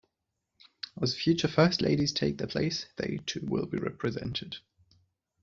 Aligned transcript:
As 0.99 1.15
future 1.15 1.47
First 1.47 1.79
Ladies 1.79 2.11
take 2.11 2.39
their 2.39 2.47
place, 2.47 2.87
they, 2.95 3.19
too, 3.27 3.41
will 3.45 3.67
be 3.67 3.77
represented. 3.77 4.57